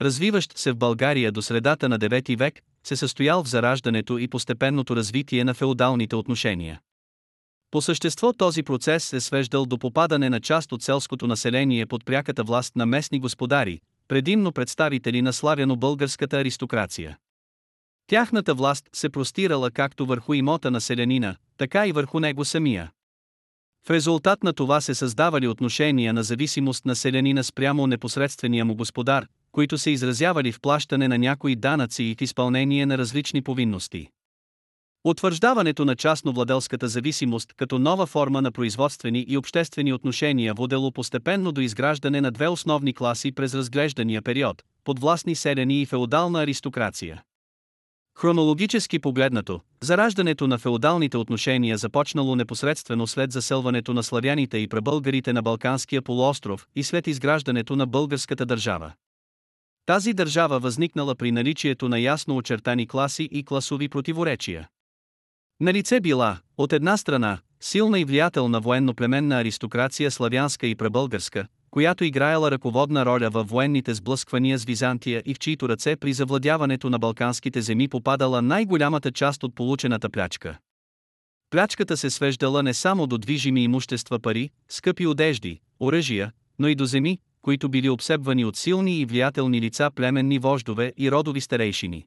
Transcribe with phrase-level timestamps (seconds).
[0.00, 4.96] развиващ се в България до средата на 9 век, се състоял в зараждането и постепенното
[4.96, 6.80] развитие на феодалните отношения.
[7.70, 12.44] По същество този процес се свеждал до попадане на част от селското население под пряката
[12.44, 17.18] власт на местни господари, предимно представители на славяно-българската аристокрация.
[18.06, 22.90] Тяхната власт се простирала както върху имота на селянина, така и върху него самия.
[23.86, 29.26] В резултат на това се създавали отношения на зависимост на селянина спрямо непосредствения му господар,
[29.54, 34.08] които се изразявали в плащане на някои данъци и в изпълнение на различни повинности.
[35.04, 41.60] Утвърждаването на частно-владелската зависимост като нова форма на производствени и обществени отношения водело постепенно до
[41.60, 47.22] изграждане на две основни класи през разглеждания период– подвластни селени и феодална аристокрация.
[48.18, 55.42] Хронологически погледнато, зараждането на феодалните отношения започнало непосредствено след заселването на славяните и пребългарите на
[55.42, 58.92] Балканския полуостров и след изграждането на българската държава.
[59.86, 64.68] Тази държава възникнала при наличието на ясно очертани класи и класови противоречия.
[65.60, 72.04] На лице била, от една страна, силна и влиятелна военно-племенна аристокрация славянска и пребългарска, която
[72.04, 76.98] играела ръководна роля във военните сблъсквания с Византия и в чието ръце при завладяването на
[76.98, 80.58] балканските земи попадала най-голямата част от получената плячка.
[81.50, 86.84] Плячката се свеждала не само до движими имущества пари, скъпи одежди, оръжия, но и до
[86.84, 92.06] земи, които били обсебвани от силни и влиятелни лица племенни вождове и родови старейшини.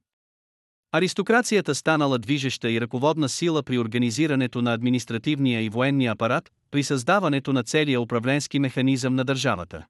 [0.91, 7.53] Аристокрацията станала движеща и ръководна сила при организирането на административния и военния апарат, при създаването
[7.53, 9.85] на целия управленски механизъм на държавата.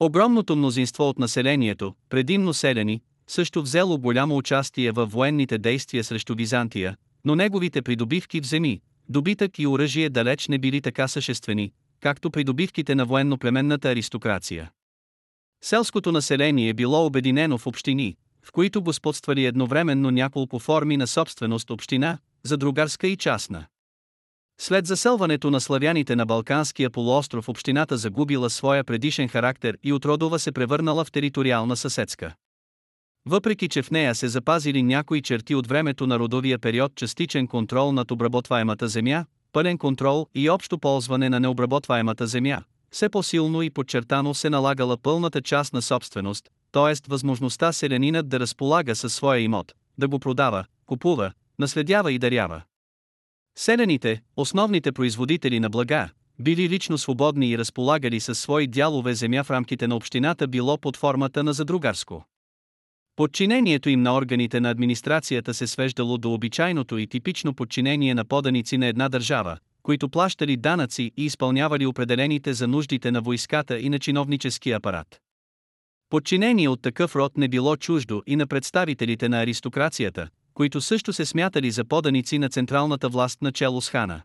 [0.00, 6.96] Огромното мнозинство от населението, предимно селени, също взело голямо участие във военните действия срещу Византия,
[7.24, 12.94] но неговите придобивки в земи, добитък и оръжие далеч не били така съществени, както придобивките
[12.94, 14.70] на военно-племенната аристокрация.
[15.62, 22.18] Селското население било обединено в общини, в които господствали едновременно няколко форми на собственост община,
[22.42, 23.66] за другарска и частна.
[24.60, 30.52] След заселването на славяните на Балканския полуостров общината загубила своя предишен характер и отродова се
[30.52, 32.34] превърнала в териториална съседска.
[33.26, 37.92] Въпреки че в нея се запазили някои черти от времето на родовия период частичен контрол
[37.92, 44.34] над обработваемата земя, пълен контрол и общо ползване на необработваемата земя, все по-силно и подчертано
[44.34, 46.94] се налагала пълната част на собственост, т.е.
[47.08, 52.62] възможността селянинът да разполага със своя имот, да го продава, купува, наследява и дарява.
[53.58, 56.08] Селяните, основните производители на блага,
[56.38, 60.96] били лично свободни и разполагали със свои дялове земя в рамките на общината било под
[60.96, 62.24] формата на задругарско.
[63.16, 68.78] Подчинението им на органите на администрацията се свеждало до обичайното и типично подчинение на поданици
[68.78, 73.98] на една държава, които плащали данъци и изпълнявали определените за нуждите на войската и на
[73.98, 75.20] чиновническия апарат.
[76.10, 81.26] Подчинение от такъв род не било чуждо и на представителите на аристокрацията, които също се
[81.26, 84.22] смятали за поданици на централната власт начало с хана.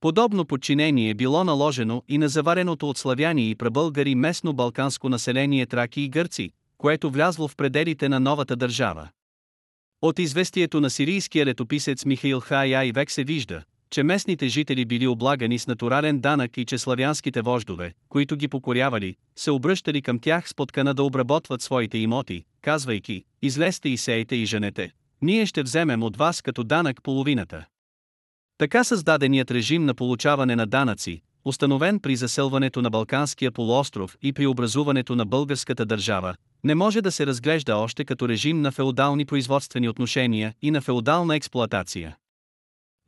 [0.00, 6.00] Подобно подчинение било наложено и на завареното от славяни и прабългари местно балканско население траки
[6.00, 9.08] и гърци, което влязло в пределите на новата държава.
[10.02, 15.58] От известието на сирийския летописец Михаил Хаяй век се вижда, че местните жители били облагани
[15.58, 20.54] с натурален данък и че славянските вождове, които ги покорявали, се обръщали към тях с
[20.54, 24.90] подкана да обработват своите имоти, казвайки, излезте и сеете и женете,
[25.22, 27.66] ние ще вземем от вас като данък половината.
[28.58, 34.46] Така създаденият режим на получаване на данъци, установен при заселването на Балканския полуостров и при
[34.46, 36.34] образуването на българската държава,
[36.64, 41.36] не може да се разглежда още като режим на феодални производствени отношения и на феодална
[41.36, 42.16] експлоатация.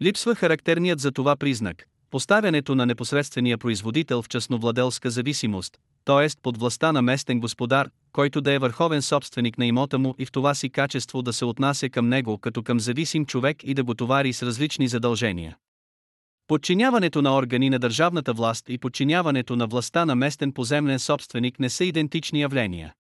[0.03, 6.29] Липсва характерният за това признак– поставянето на непосредствения производител в частновладелска зависимост, т.е.
[6.43, 10.33] под властта на местен господар, който да е върховен собственик на имота му и в
[10.33, 13.95] това си качество да се отнася към него като към зависим човек и да го
[13.95, 15.57] товари с различни задължения.
[16.49, 21.71] Подчиняването на органи на държавната власт и подчиняването на властта на местен поземлен собственик не
[21.71, 22.93] са идентични явления.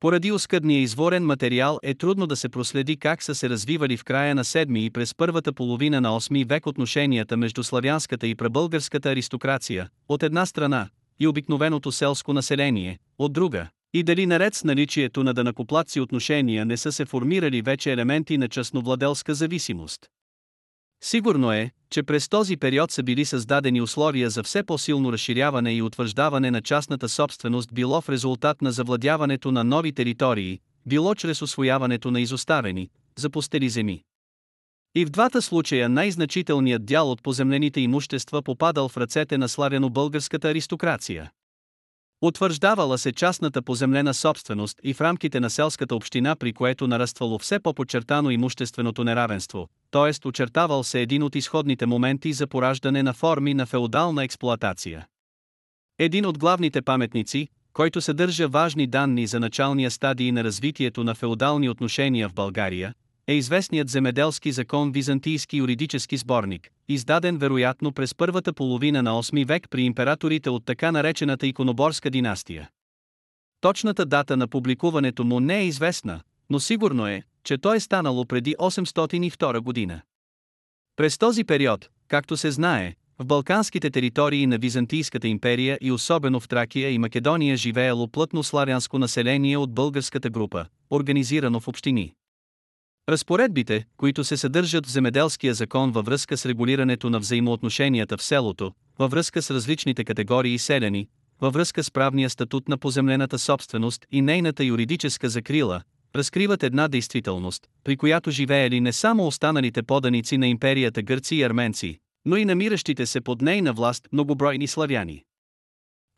[0.00, 4.34] Поради оскъдния изворен материал е трудно да се проследи как са се развивали в края
[4.34, 9.88] на 7 и през първата половина на 8 век отношенията между славянската и пребългарската аристокрация,
[10.08, 10.88] от една страна,
[11.20, 16.76] и обикновеното селско население, от друга, И дали наред с наличието на данакоплатци отношения не
[16.76, 20.06] са се формирали вече елементи на частновладелска зависимост.
[21.06, 25.82] Сигурно е, че през този период са били създадени условия за все по-силно разширяване и
[25.82, 32.10] утвърждаване на частната собственост било в резултат на завладяването на нови територии, било чрез освояването
[32.10, 34.02] на изоставени, запустели земи.
[34.94, 41.30] И в двата случая най-значителният дял от поземлените имущества попадал в ръцете на славяно-българската аристокрация.
[42.22, 47.58] Утвърждавала се частната поземлена собственост и в рамките на селската община, при което нараствало все
[47.58, 50.28] по-подчертано имущественото неравенство, т.е.
[50.28, 55.06] очертавал се един от изходните моменти за пораждане на форми на феодална експлоатация.
[55.98, 61.68] Един от главните паметници, който съдържа важни данни за началния стадий на развитието на феодални
[61.68, 62.94] отношения в България,
[63.26, 69.66] е известният земеделски закон Византийски юридически сборник, издаден вероятно през първата половина на 8 век
[69.70, 72.70] при императорите от така наречената иконоборска династия.
[73.60, 78.24] Точната дата на публикуването му не е известна, но сигурно е, че то е станало
[78.24, 80.00] преди 802 година.
[80.96, 86.48] През този период, както се знае, в балканските територии на Византийската империя и особено в
[86.48, 92.14] Тракия и Македония живеело плътно славянско население от българската група, организирано в общини.
[93.08, 98.72] Разпоредбите, които се съдържат в земеделския закон във връзка с регулирането на взаимоотношенията в селото,
[98.98, 101.08] във връзка с различните категории селяни,
[101.40, 105.82] във връзка с правния статут на поземлената собственост и нейната юридическа закрила,
[106.16, 111.98] разкриват една действителност, при която живеели не само останалите поданици на империята гърци и арменци,
[112.24, 115.24] но и намиращите се под нейна власт многобройни славяни.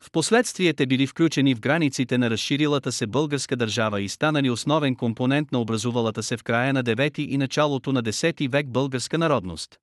[0.03, 5.51] Впоследствие те били включени в границите на разширилата се българска държава и станали основен компонент
[5.51, 9.79] на образувалата се в края на 9 и началото на 10 век българска народност.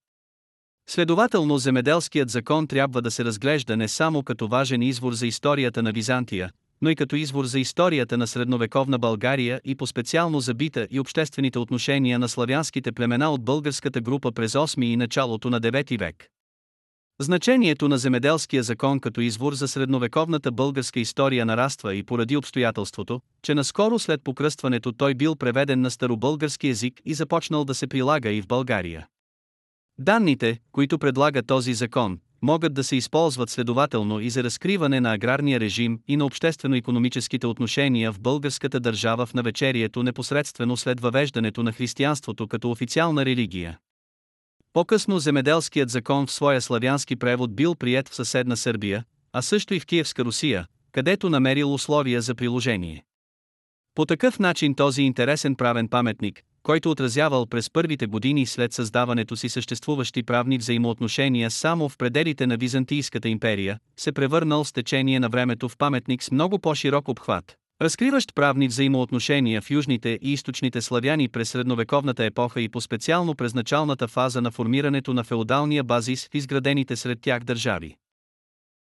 [0.88, 5.92] Следователно земеделският закон трябва да се разглежда не само като важен извор за историята на
[5.92, 6.50] Византия,
[6.82, 11.58] но и като извор за историята на средновековна България и по-специално за бита и обществените
[11.58, 16.33] отношения на славянските племена от българската група през 8 и началото на 9 век.
[17.20, 23.54] Значението на земеделския закон като извор за средновековната българска история нараства и поради обстоятелството, че
[23.54, 28.42] наскоро след покръстването той бил преведен на старобългарски език и започнал да се прилага и
[28.42, 29.06] в България.
[29.98, 35.60] Данните, които предлага този закон, могат да се използват следователно и за разкриване на аграрния
[35.60, 42.48] режим и на обществено-економическите отношения в българската държава в навечерието непосредствено след въвеждането на християнството
[42.48, 43.78] като официална религия.
[44.74, 49.80] По-късно земеделският закон в своя славянски превод бил прият в съседна Сърбия, а също и
[49.80, 53.04] в Киевска Русия, където намерил условия за приложение.
[53.94, 59.48] По такъв начин този интересен правен паметник, който отразявал през първите години след създаването си
[59.48, 65.68] съществуващи правни взаимоотношения само в пределите на Византийската империя, се превърнал с течение на времето
[65.68, 71.50] в паметник с много по-широк обхват, разкриващ правни взаимоотношения в южните и източните славяни през
[71.50, 77.20] средновековната епоха и по-специално през началната фаза на формирането на феодалния базис в изградените сред
[77.20, 77.96] тях държави.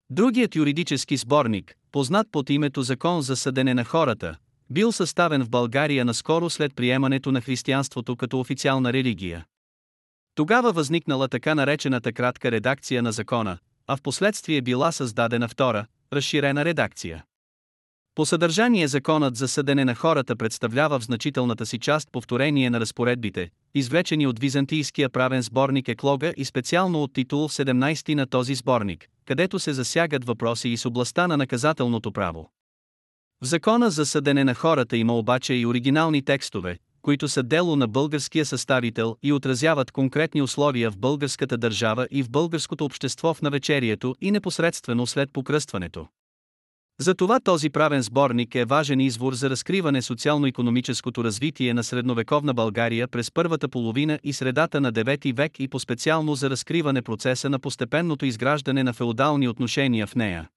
[0.09, 4.35] Другият юридически сборник, познат под името Закон за съдене на хората,
[4.69, 9.45] бил съставен в България наскоро след приемането на християнството като официална религия.
[10.35, 13.57] Тогава възникнала така наречената кратка редакция на закона,
[13.87, 17.23] а в последствие била създадена втора, разширена редакция.
[18.15, 23.49] По съдържание законът за съдене на хората представлява в значителната си част повторение на разпоредбите,
[23.75, 29.59] извлечени от византийския правен сборник Еклога и специално от титул 17 на този сборник, където
[29.59, 32.49] се засягат въпроси и с областта на наказателното право.
[33.41, 37.87] В закона за съдене на хората има обаче и оригинални текстове, които са дело на
[37.87, 44.15] българския съставител и отразяват конкретни условия в българската държава и в българското общество в навечерието
[44.21, 46.07] и непосредствено след покръстването.
[46.99, 53.31] Затова този правен сборник е важен извор за разкриване социално-економическото развитие на средновековна България през
[53.31, 58.83] първата половина и средата на 9 век и по-специално за разкриване процеса на постепенното изграждане
[58.83, 60.49] на феодални отношения в нея.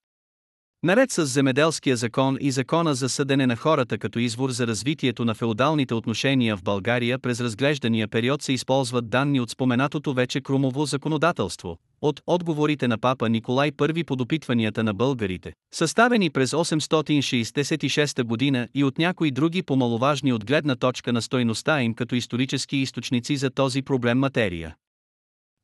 [0.82, 5.34] Наред с земеделския закон и закона за съдене на хората като извор за развитието на
[5.34, 11.76] феодалните отношения в България през разглеждания период се използват данни от споменатото вече крумово законодателство,
[12.00, 18.84] от отговорите на папа Николай I по допитванията на българите, съставени през 866 година и
[18.84, 23.82] от някои други помаловажни от гледна точка на стойността им като исторически източници за този
[23.82, 24.74] проблем материя.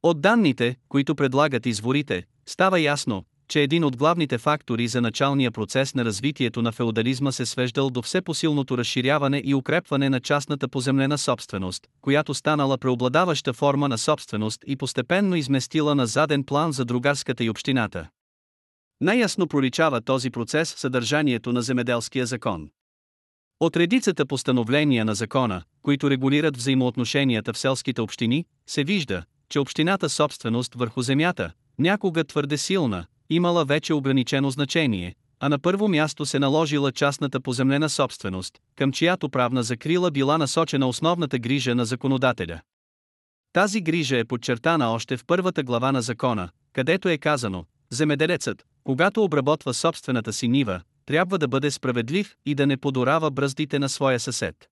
[0.03, 5.95] От данните, които предлагат изворите, става ясно, че един от главните фактори за началния процес
[5.95, 11.19] на развитието на феодализма се свеждал до все посилното разширяване и укрепване на частната поземлена
[11.19, 17.45] собственост, която станала преобладаваща форма на собственост и постепенно изместила на заден план за другарската
[17.45, 18.09] и общината.
[19.01, 22.69] Най-ясно проличава този процес в съдържанието на земеделския закон.
[23.61, 30.09] От редицата постановления на закона, които регулират взаимоотношенията в селските общини, се вижда, че общината
[30.09, 36.39] собственост върху земята, някога твърде силна, имала вече ограничено значение, а на първо място се
[36.39, 42.61] наложила частната поземлена собственост, към чиято правна закрила била насочена основната грижа на законодателя.
[43.53, 49.25] Тази грижа е подчертана още в първата глава на закона, където е казано, земеделецът, когато
[49.25, 54.21] обработва собствената си нива, трябва да бъде справедлив и да не подорава бръздите на своя
[54.21, 54.69] съсед.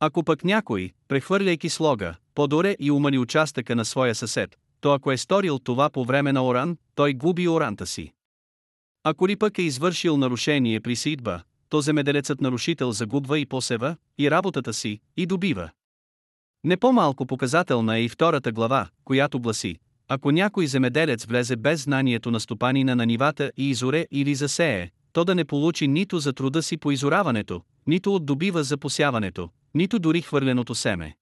[0.00, 5.16] Ако пък някой, прехвърляйки слога, подоре и умали участъка на своя съсед, то ако е
[5.16, 8.12] сторил това по време на оран, той губи оранта си.
[9.04, 14.30] Ако ли пък е извършил нарушение при сидба, то земеделецът нарушител загубва и посева, и
[14.30, 15.70] работата си, и добива.
[16.64, 19.76] Не по-малко показателна е и втората глава, която гласи,
[20.08, 25.24] ако някой земеделец влезе без знанието на стопанина на нивата и изоре или засее, то
[25.24, 29.98] да не получи нито за труда си по изораването, нито от добива за посяването, нито
[29.98, 31.14] дори хвърленото семе.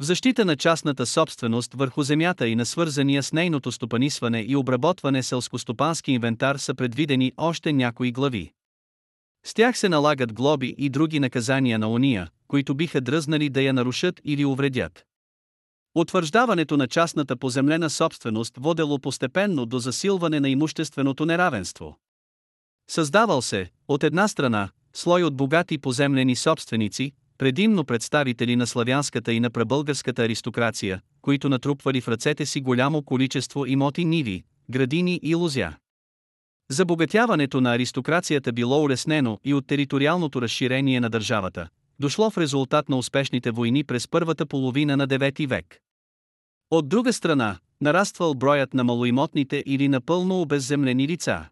[0.00, 5.22] В защита на частната собственост върху земята и на свързания с нейното стопанисване и обработване
[5.22, 8.52] селскостопански инвентар са предвидени още някои глави.
[9.46, 13.72] С тях се налагат глоби и други наказания на уния, които биха дръзнали да я
[13.72, 15.04] нарушат или увредят.
[15.94, 21.96] Утвърждаването на частната поземлена собственост водело постепенно до засилване на имущественото неравенство.
[22.90, 29.40] Създавал се, от една страна, слой от богати поземлени собственици, предимно представители на славянската и
[29.40, 35.76] на пребългарската аристокрация, които натрупвали в ръцете си голямо количество имоти ниви, градини и лузя.
[36.70, 42.98] Забогатяването на аристокрацията било улеснено и от териториалното разширение на държавата, дошло в резултат на
[42.98, 45.78] успешните войни през първата половина на 9 век.
[46.70, 51.48] От друга страна, нараствал броят на малоимотните или напълно обезземлени лица.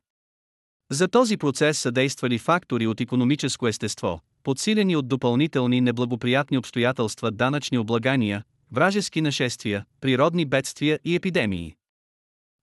[0.91, 7.79] За този процес са действали фактори от економическо естество, подсилени от допълнителни неблагоприятни обстоятелства данъчни
[7.79, 11.75] облагания, вражески нашествия, природни бедствия и епидемии.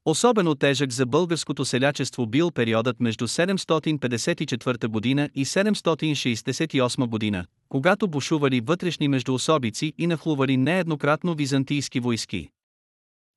[0.06, 8.62] Особено тежък за българското селячество бил периодът между 754 година и 768 година, когато бушували
[8.62, 12.50] вътрешни междуособици и нахлували нееднократно византийски войски.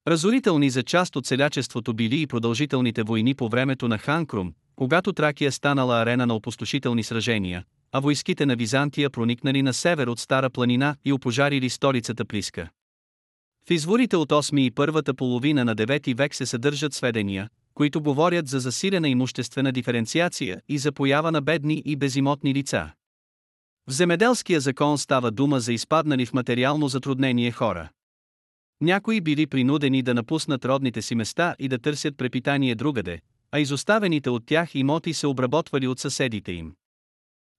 [0.09, 5.13] Разорителни за част от селячеството били и продължителните войни по времето на хан Крум, когато
[5.13, 7.65] Тракия станала арена на опустошителни сражения,
[7.97, 12.71] а войските на Византия проникнали на север от Стара планина и опожарили столицата Плиска.
[13.69, 18.49] В изворите от 8 и първата половина на 9 век се съдържат сведения, които говорят
[18.49, 22.93] за засилена имуществена диференциация и за поява на бедни и безимотни лица.
[23.87, 27.89] В земеделския закон става дума за изпаднали в материално затруднение хора.
[28.81, 33.21] Някои били принудени да напуснат родните си места и да търсят препитание другаде,
[33.53, 36.75] а изоставените от тях имоти се обработвали от съседите им.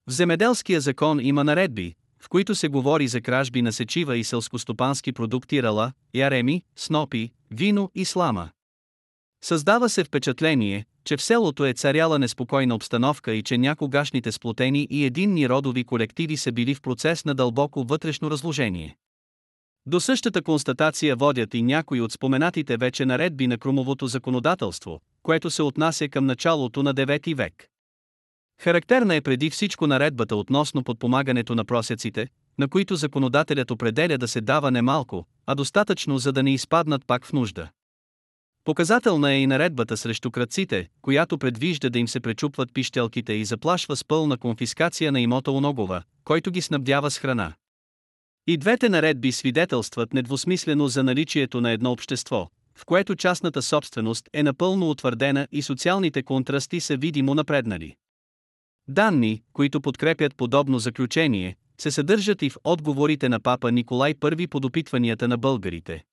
[0.08, 5.12] В земеделския закон има наредби, в които се говори за кражби на сечива и селскостопански
[5.12, 8.50] продукти рала, яреми, снопи, вино и слама.
[9.44, 15.06] Създава се впечатление, че в селото е царяла неспокойна обстановка и че някогашните сплотени и
[15.06, 18.98] единни родови колективи са били в процес на дълбоко вътрешно разложение.
[19.86, 25.64] До същата констатация водят и някои от споменатите вече наредби на крумовото законодателство, което се
[25.64, 27.70] отнася към началото на 9 век.
[28.62, 34.42] Характерна е преди всичко наредбата относно подпомагането на просеците, на които законодателят определя да се
[34.42, 37.70] дава не малко, а достатъчно за да не изпаднат пак в нужда.
[38.64, 43.96] Показателна е и наредбата срещу кръците, която предвижда да им се пречупват пищелките и заплашва
[43.96, 47.54] с пълна конфискация на имота Оногова, който ги снабдява с храна.
[48.48, 54.44] И двете наредби свидетелстват недвусмислено за наличието на едно общество, в което частната собственост е
[54.44, 57.96] напълно утвърдена и социалните контрасти са видимо напреднали.
[58.88, 64.60] Данни, които подкрепят подобно заключение, се съдържат и в отговорите на папа Николай I по
[64.60, 66.04] допитванията на българите.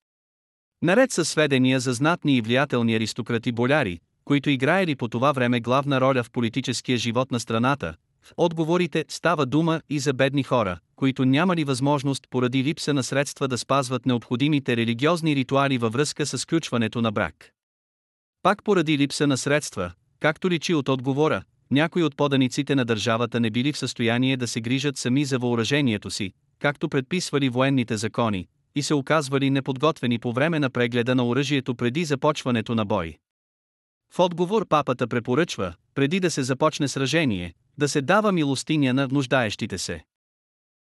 [0.81, 6.01] Наред с сведения за знатни и влиятелни аристократи боляри, които играели по това време главна
[6.01, 11.25] роля в политическия живот на страната, в отговорите става дума и за бедни хора, които
[11.25, 17.01] нямали възможност поради липса на средства да спазват необходимите религиозни ритуали във връзка с включването
[17.01, 17.51] на брак.
[18.43, 23.49] Пак поради липса на средства, както личи от отговора, някои от поданиците на държавата не
[23.49, 28.83] били в състояние да се грижат сами за въоръжението си, както предписвали военните закони, и
[28.83, 33.17] се оказвали неподготвени по време на прегледа на оръжието преди започването на бой.
[34.13, 39.77] В отговор папата препоръчва, преди да се започне сражение, да се дава милостиня на нуждаещите
[39.77, 40.03] се.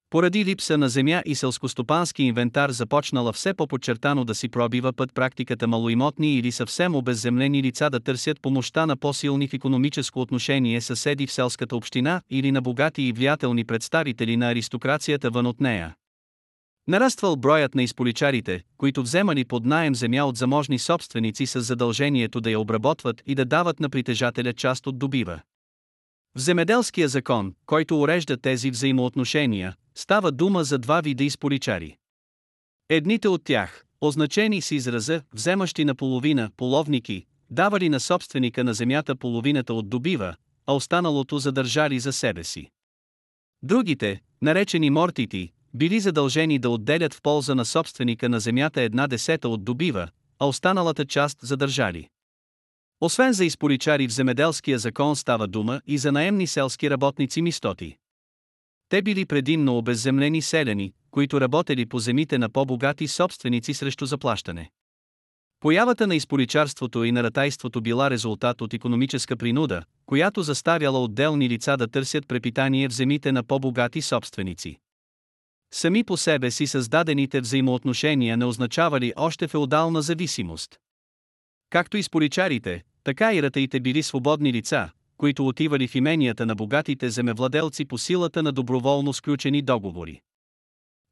[0.09, 5.67] Поради липса на земя и селскостопански инвентар започнала все по-подчертано да си пробива път практиката
[5.67, 11.31] малоимотни или съвсем обезземлени лица да търсят помощта на по-силни в економическо отношение съседи в
[11.31, 15.95] селската община или на богати и влиятелни представители на аристокрацията вън от нея.
[16.87, 22.51] Нараствал броят на изполичарите, които вземали под наем земя от заможни собственици с задължението да
[22.51, 25.39] я обработват и да дават на притежателя част от добива.
[26.35, 31.97] В земеделския закон, който урежда тези взаимоотношения, става дума за два вида изполичари.
[32.89, 39.15] Едните от тях, означени с израза «вземащи на половина половники», давали на собственика на земята
[39.15, 40.35] половината от добива,
[40.65, 42.71] а останалото задържали за себе си.
[43.63, 49.49] Другите, наречени мортити, били задължени да отделят в полза на собственика на земята една десета
[49.49, 50.07] от добива,
[50.39, 52.09] а останалата част задържали.
[53.01, 57.97] Освен за изполичари в земеделския закон става дума и за наемни селски работници мистоти.
[58.89, 64.69] Те били предимно обезземлени селени, които работели по земите на по-богати собственици срещу заплащане.
[65.59, 71.87] Появата на изполичарството и наратайството била резултат от економическа принуда, която заставяла отделни лица да
[71.87, 74.77] търсят препитание в земите на по-богати собственици.
[75.73, 80.79] Сами по себе си създадените взаимоотношения не означавали още феодална зависимост.
[81.69, 87.09] Както и споличарите, така и ратаите били свободни лица, които отивали в именията на богатите
[87.09, 90.21] земевладелци по силата на доброволно сключени договори.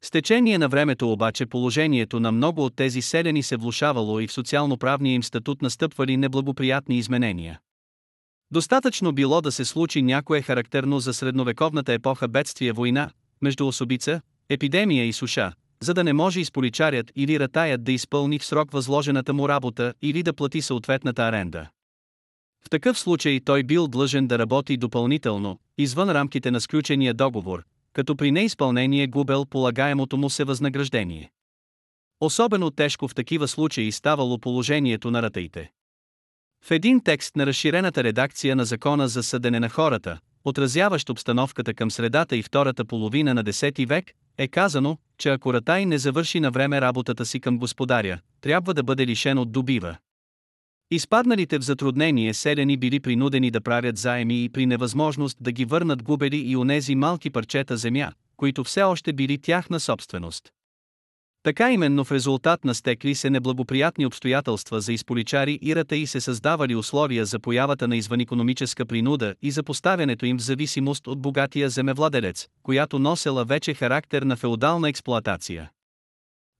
[0.03, 4.31] С течение на времето обаче положението на много от тези селени се влушавало и в
[4.31, 7.59] социално-правния им статут настъпвали неблагоприятни изменения.
[8.51, 13.09] Достатъчно било да се случи някое характерно за средновековната епоха бедствие война,
[13.41, 18.45] между особица, епидемия и суша, за да не може изполичарят или ратаят да изпълни в
[18.45, 21.69] срок възложената му работа или да плати съответната аренда.
[22.65, 28.15] В такъв случай той бил длъжен да работи допълнително, извън рамките на сключения договор, като
[28.15, 31.31] при неизпълнение губел полагаемото му се възнаграждение.
[32.19, 35.71] Особено тежко в такива случаи ставало положението на ратаите.
[36.65, 41.91] В един текст на разширената редакция на Закона за съдене на хората, отразяващ обстановката към
[41.91, 46.51] средата и втората половина на 10 век, е казано, че ако Ратай не завърши на
[46.51, 49.97] време работата си към господаря, трябва да бъде лишен от добива.
[50.91, 56.03] Изпадналите в затруднение селени били принудени да правят заеми и при невъзможност да ги върнат
[56.03, 60.49] губели и онези малки парчета земя, които все още били тяхна собственост.
[61.43, 66.75] Така именно в резултат на стекли се неблагоприятни обстоятелства за изполичари и ратаи се създавали
[66.75, 72.47] условия за появата на извънекономическа принуда и за поставянето им в зависимост от богатия земевладелец,
[72.63, 75.69] която носела вече характер на феодална експлоатация.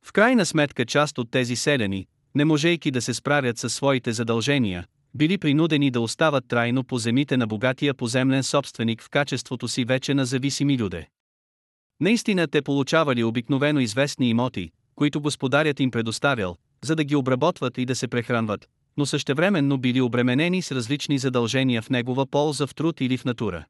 [0.06, 4.86] В крайна сметка част от тези селени, не можейки да се справят със своите задължения,
[5.13, 10.13] били принудени да остават трайно по земите на богатия поземлен собственик в качеството си вече
[10.13, 11.08] на зависими люде.
[12.00, 17.86] Наистина те получавали обикновено известни имоти, които господарят им предоставял, за да ги обработват и
[17.86, 23.02] да се прехранват, но същевременно били обременени с различни задължения в негова полза в труд
[23.02, 23.65] или в натура.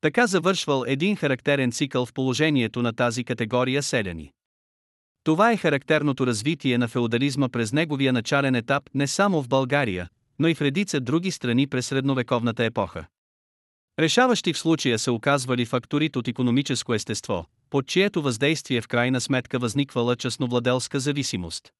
[0.00, 4.32] Така завършвал един характерен цикъл в положението на тази категория селяни.
[5.24, 10.48] Това е характерното развитие на феодализма през неговия начален етап не само в България, но
[10.48, 13.06] и в редица други страни през средновековната епоха.
[13.98, 19.58] Решаващи в случая се оказвали факторите от економическо естество, под чието въздействие в крайна сметка
[19.58, 21.72] възниквала частновладелска зависимост.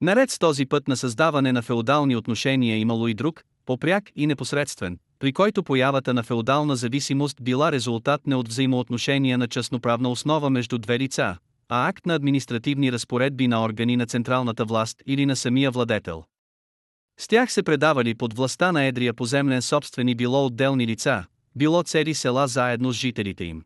[0.00, 4.98] Наред с този път на създаване на феодални отношения имало и друг, попряк и непосредствен,
[5.18, 10.78] при който появата на феодална зависимост била резултат не от взаимоотношения на частноправна основа между
[10.78, 11.36] две лица,
[11.68, 16.24] а акт на административни разпоредби на органи на централната власт или на самия владетел.
[17.18, 21.24] С тях се предавали под властта на едрия поземлен собствени било отделни лица,
[21.56, 23.62] било цели села заедно с жителите им.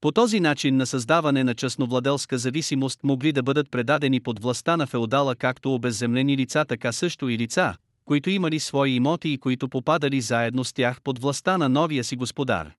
[0.00, 4.86] По този начин на създаване на частновладелска зависимост могли да бъдат предадени под властта на
[4.86, 10.20] феодала както обезземлени лица, така също и лица, които имали свои имоти и които попадали
[10.20, 12.74] заедно с тях под властта на новия си господар.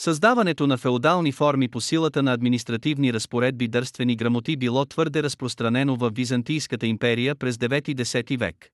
[0.00, 6.10] Създаването на феодални форми по силата на административни разпоредби дърствени грамоти било твърде разпространено в
[6.14, 8.68] Византийската империя през 9-10 век.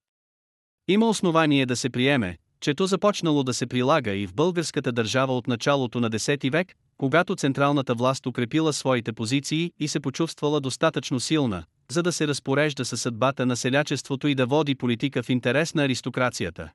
[0.89, 5.37] Има основание да се приеме, че то започнало да се прилага и в българската държава
[5.37, 11.21] от началото на 10 век, когато централната власт укрепила своите позиции и се почувствала достатъчно
[11.21, 15.75] силна, за да се разпорежда със съдбата на селячеството и да води политика в интерес
[15.75, 16.71] на аристокрацията.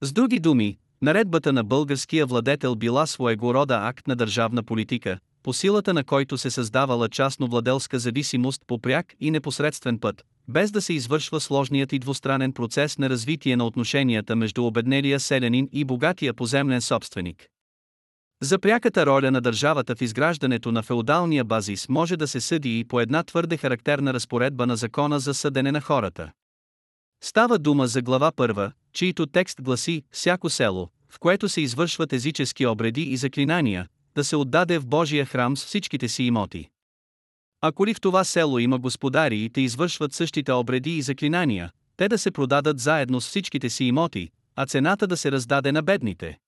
[0.00, 5.52] С други думи, наредбата на българския владетел била своего рода акт на държавна политика, по
[5.52, 10.92] силата на който се създавала частно-владелска зависимост по пряк и непосредствен път, без да се
[10.92, 16.80] извършва сложният и двустранен процес на развитие на отношенията между обеднелия селянин и богатия поземлен
[16.80, 17.46] собственик.
[18.42, 22.84] За пряката роля на държавата в изграждането на феодалния базис може да се съди и
[22.84, 26.32] по една твърде характерна разпоредба на закона за съдене на хората.
[27.24, 32.66] Става дума за глава първа, чийто текст гласи «Всяко село, в което се извършват езически
[32.66, 36.68] обреди и заклинания, да се отдаде в Божия храм с всичките си имоти.
[37.60, 42.08] Ако ли в това село има господари и те извършват същите обреди и заклинания, те
[42.08, 46.38] да се продадат заедно с всичките си имоти, а цената да се раздаде на бедните.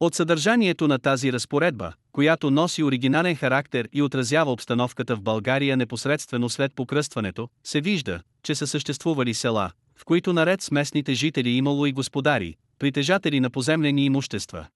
[0.00, 6.48] От съдържанието на тази разпоредба, която носи оригинален характер и отразява обстановката в България непосредствено
[6.48, 11.86] след покръстването, се вижда, че са съществували села, в които наред с местните жители имало
[11.86, 14.66] и господари, притежатели на поземлени имущества.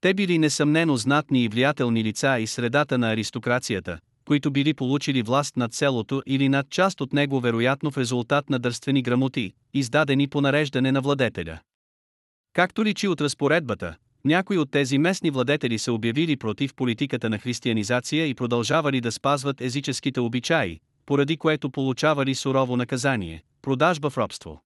[0.00, 5.56] Те били несъмнено знатни и влиятелни лица и средата на аристокрацията, които били получили власт
[5.56, 10.40] над селото или над част от него вероятно в резултат на дърствени грамоти, издадени по
[10.40, 11.58] нареждане на владетеля.
[12.52, 18.26] Както личи от разпоредбата, някои от тези местни владетели се обявили против политиката на християнизация
[18.26, 24.62] и продължавали да спазват езическите обичаи, поради което получавали сурово наказание– продажба в робство.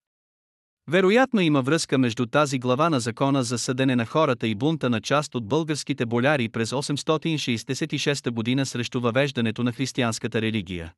[0.89, 5.01] Вероятно има връзка между тази глава на закона за съдене на хората и бунта на
[5.01, 10.93] част от българските боляри през 866 година срещу въвеждането на християнската религия.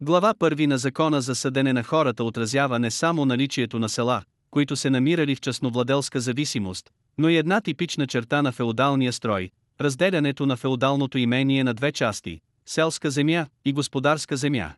[0.00, 4.76] Глава първи на закона за съдене на хората отразява не само наличието на села, които
[4.76, 9.50] се намирали в частновладелска зависимост, но и една типична черта на феодалния строй–
[9.80, 14.74] разделянето на феодалното имение на две части– селска земя и господарска земя.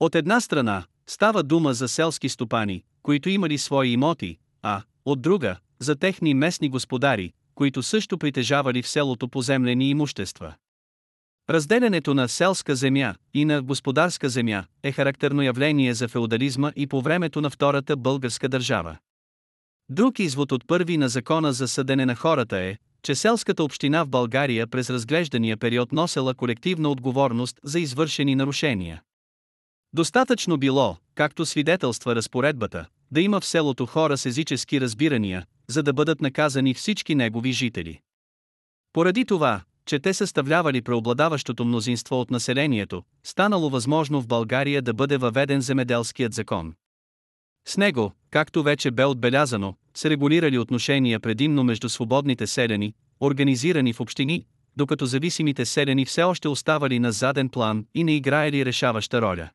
[0.00, 5.56] От една страна, става дума за селски стопани, които имали свои имоти, а, от друга,
[5.78, 10.54] за техни местни господари, които също притежавали в селото поземлени имущества.
[11.50, 17.02] Разделянето на селска земя и на господарска земя е характерно явление за феодализма и по
[17.02, 18.96] времето на Втората българска държава.
[19.88, 24.08] Друг извод от първи на закона за съдене на хората е, че селската община в
[24.08, 29.02] България през разглеждания период носела колективна отговорност за извършени нарушения.
[29.92, 35.92] Достатъчно било, както свидетелства разпоредбата, да има в селото хора с езически разбирания, за да
[35.92, 38.00] бъдат наказани всички негови жители.
[38.92, 45.16] Поради това, че те съставлявали преобладаващото мнозинство от населението, станало възможно в България да бъде
[45.16, 46.74] въведен земеделският закон.
[47.68, 54.00] С него, както вече бе отбелязано, се регулирали отношения предимно между свободните селени, организирани в
[54.00, 54.46] общини,
[54.76, 59.50] докато зависимите селени все още оставали на заден план и не играели решаваща роля.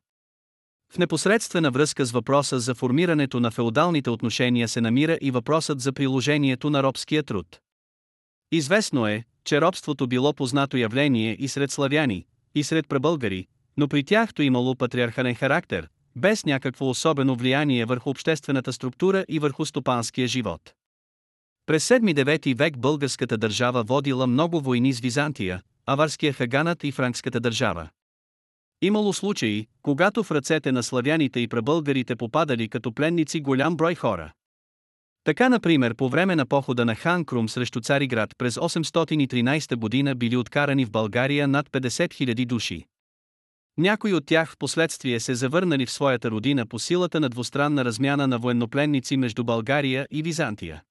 [0.92, 5.92] В непосредствена връзка с въпроса за формирането на феодалните отношения се намира и въпросът за
[5.92, 7.60] приложението на робския труд.
[8.52, 14.04] Известно е, че робството било познато явление и сред славяни, и сред пребългари, но при
[14.04, 20.28] тях то имало патриархален характер, без някакво особено влияние върху обществената структура и върху стопанския
[20.28, 20.74] живот.
[21.66, 27.88] През 7-9 век българската държава водила много войни с Византия, аварския хаганат и франкската държава.
[28.84, 34.32] Имало случаи, когато в ръцете на славяните и пребългарите попадали като пленници голям брой хора.
[35.24, 40.36] Така например по време на похода на хан Крум срещу Цариград през 813 година били
[40.36, 42.84] откарани в България над 50 000 души.
[43.78, 48.26] Някои от тях в последствие се завърнали в своята родина по силата на двустранна размяна
[48.26, 50.82] на военнопленници между България и Византия.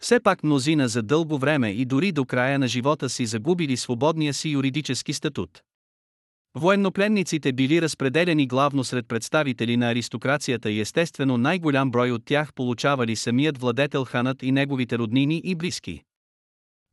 [0.00, 4.34] Все пак мнозина за дълго време и дори до края на живота си загубили свободния
[4.34, 5.62] си юридически статут.
[6.58, 13.16] Военнопленниците били разпределени главно сред представители на аристокрацията и естествено най-голям брой от тях получавали
[13.16, 16.02] самият владетел ханът и неговите роднини и близки.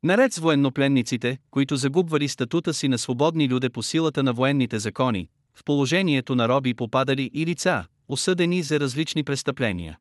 [0.04, 5.30] Наред с военнопленниците, които загубвали статута си на свободни люде по силата на военните закони,
[5.56, 9.98] в положението на роби попадали и лица, осъдени за различни престъпления.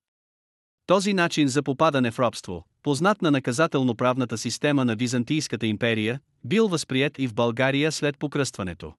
[0.87, 7.19] Този начин за попадане в робство, познат на наказателно-правната система на Византийската империя, бил възприят
[7.19, 8.95] и в България след покръстването.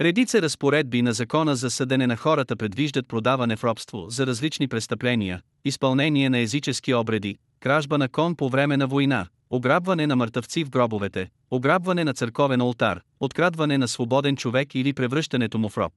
[0.00, 5.42] Редица разпоредби на закона за съдене на хората предвиждат продаване в робство за различни престъпления,
[5.64, 10.70] изпълнение на езически обреди, кражба на кон по време на война, ограбване на мъртъвци в
[10.70, 15.92] гробовете, ограбване на църковен алтар, открадване на свободен човек или превръщането му в роб.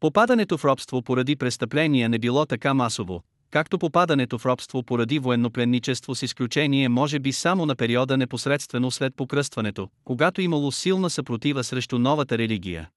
[0.00, 6.14] Попадането в робство поради престъпления не било така масово, както попадането в робство поради военнопленничество
[6.14, 11.98] с изключение може би само на периода непосредствено след покръстването, когато имало силна съпротива срещу
[11.98, 12.88] новата религия.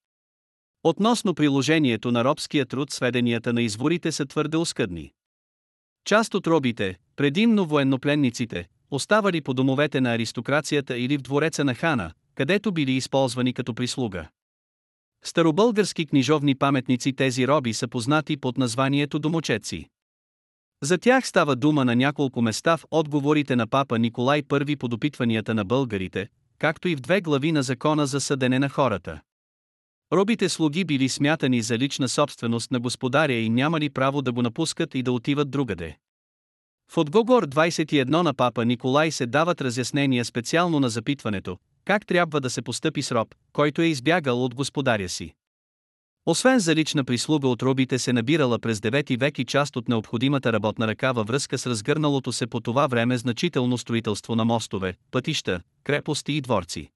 [0.83, 5.11] Относно приложението на робския труд сведенията на изворите са твърде оскъдни.
[6.05, 12.11] Част от робите, предимно военнопленниците, оставали по домовете на аристокрацията или в двореца на хана,
[12.35, 14.27] където били използвани като прислуга.
[15.23, 19.89] Старобългарски книжовни паметници тези роби са познати под названието домочеци.
[20.83, 25.53] За тях става дума на няколко места в отговорите на папа Николай I по допитванията
[25.53, 29.21] на българите, както и в две глави на закона за съдене на хората.
[30.13, 34.95] Робите слуги били смятани за лична собственост на господаря и нямали право да го напускат
[34.95, 35.97] и да отиват другаде.
[36.91, 42.49] В отговор 21 на папа Николай се дават разяснения специално на запитването, как трябва да
[42.49, 45.33] се постъпи с роб, който е избягал от господаря си.
[46.25, 50.53] Освен за лична прислуга от робите се набирала през 9 век и част от необходимата
[50.53, 55.61] работна ръка във връзка с разгърналото се по това време значително строителство на мостове, пътища,
[55.83, 56.91] крепости и дворци.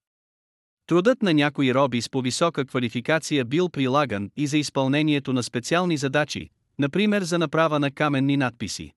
[0.87, 6.49] Трудът на някои роби с по-висока квалификация бил прилаган и за изпълнението на специални задачи,
[6.79, 8.93] например за направа на каменни надписи.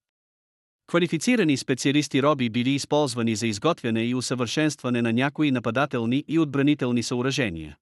[0.86, 7.76] Квалифицирани специалисти роби били използвани за изготвяне и усъвършенстване на някои нападателни и отбранителни съоръжения.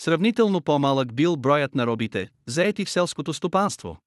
[0.00, 3.98] Сравнително по-малък бил броят на робите, заети в селското стопанство.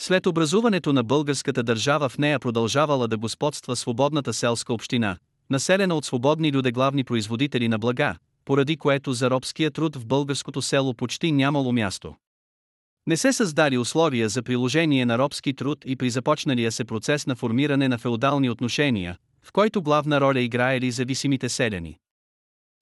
[0.00, 5.18] След образуването на българската държава в нея продължавала да господства свободната селска община,
[5.50, 10.94] населена от свободни людеглавни производители на блага, поради което за робския труд в българското село
[10.94, 12.14] почти нямало място.
[13.06, 17.36] Не се създали условия за приложение на робски труд и при започналия се процес на
[17.36, 21.98] формиране на феодални отношения, в който главна роля играели зависимите селяни.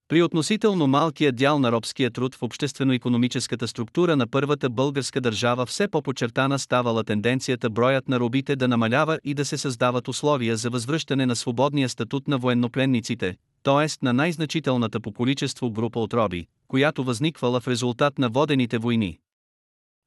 [0.08, 5.88] При относително малкия дял на робския труд в обществено-економическата структура на първата българска държава все
[5.88, 11.26] по-почертана ставала тенденцията броят на робите да намалява и да се създават условия за възвръщане
[11.26, 14.04] на свободния статут на военнопленниците, т.е.
[14.04, 19.18] на най-значителната по количество група от роби, която възниквала в резултат на водените войни.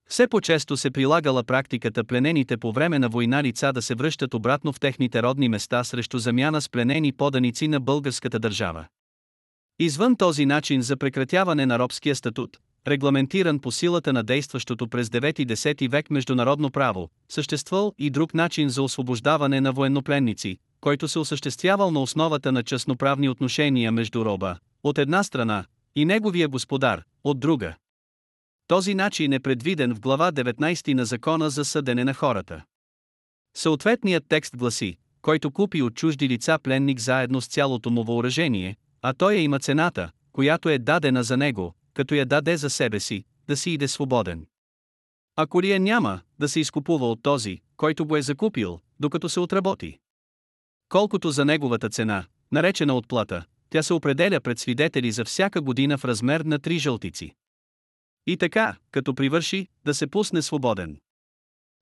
[0.09, 4.73] Все по-често се прилагала практиката пленените по време на война лица да се връщат обратно
[4.73, 8.85] в техните родни места срещу замяна с пленени поданици на българската държава.
[9.79, 12.57] Извън този начин за прекратяване на робския статут,
[12.87, 18.83] регламентиран по силата на действащото през 9-10 век международно право, съществувал и друг начин за
[18.83, 25.23] освобождаване на военнопленници, който се осъществявал на основата на частноправни отношения между роба, от една
[25.23, 27.75] страна, и неговия господар, от друга.
[28.67, 32.63] Този начин е предвиден в глава 19 на Закона за съдене на хората.
[33.55, 39.13] Съответният текст гласи, който купи от чужди лица пленник заедно с цялото му въоръжение, а
[39.13, 43.57] той има цената, която е дадена за него, като я даде за себе си, да
[43.57, 44.45] си иде свободен.
[45.35, 49.39] Ако ли я няма, да се изкупува от този, който го е закупил, докато се
[49.39, 49.99] отработи.
[50.89, 56.05] Колкото за неговата цена, наречена отплата, тя се определя пред свидетели за всяка година в
[56.05, 57.35] размер на три жълтици.
[58.27, 60.97] И така, като привърши, да се пусне свободен.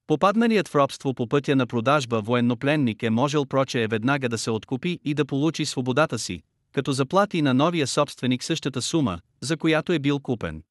[0.07, 4.51] Попадналият в робство по пътя на продажба военнопленник е можел проче е веднага да се
[4.51, 9.93] откупи и да получи свободата си, като заплати на новия собственик същата сума, за която
[9.93, 10.63] е бил купен.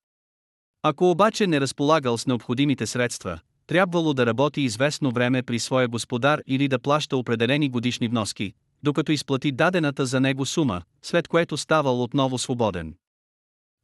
[0.82, 6.40] Ако обаче не разполагал с необходимите средства, трябвало да работи известно време при своя господар
[6.46, 12.02] или да плаща определени годишни вноски, докато изплати дадената за него сума, след което ставал
[12.02, 12.94] отново свободен.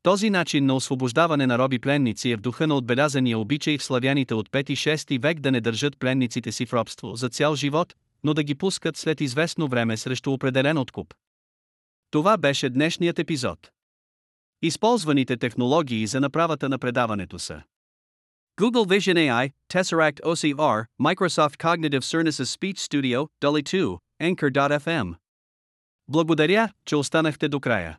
[0.02, 4.35] Този начин на освобождаване на роби пленници е в духа на отбелязания обичай в славяните
[4.35, 8.42] от 5-6 век да не държат пленниците си в робство за цял живот, но да
[8.42, 11.14] ги пускат след известно време срещу определен откуп.
[12.11, 13.71] Това беше днешният епизод.
[14.62, 17.62] Използваните технологии за направата на предаването са
[18.61, 25.14] Google Vision AI, Tesseract OCR, Microsoft Cognitive Services Speech Studio, Dolly 2, Anchor.fm.
[26.09, 27.99] Благодаря, че останахте до края.